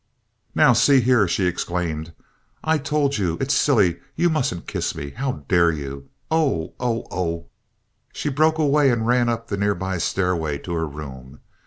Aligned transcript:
"Now, 0.55 0.73
see 0.73 0.99
here!" 0.99 1.27
she 1.27 1.45
exclaimed. 1.45 2.11
"I 2.63 2.79
told 2.79 3.19
you! 3.19 3.37
It's 3.39 3.53
silly! 3.53 3.97
You 4.15 4.31
mustn't 4.31 4.65
kiss 4.65 4.95
me! 4.95 5.11
How 5.11 5.43
dare 5.47 5.69
you! 5.69 6.09
Oh! 6.31 6.73
oh! 6.79 7.05
oh!—" 7.11 7.45
She 8.11 8.29
broke 8.29 8.57
away 8.57 8.89
and 8.89 9.05
ran 9.05 9.29
up 9.29 9.45
the 9.49 9.57
near 9.57 9.75
by 9.75 9.99
stairway 9.99 10.57
to 10.57 10.73
her 10.73 10.87
room. 10.87 11.41